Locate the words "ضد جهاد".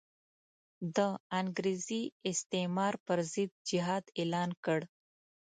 3.33-4.03